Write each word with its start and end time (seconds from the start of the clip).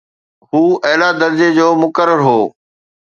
هو 0.49 0.61
اعليٰ 0.87 1.11
درجي 1.21 1.49
جو 1.57 1.67
مقرر 1.83 2.19
هو. 2.29 2.39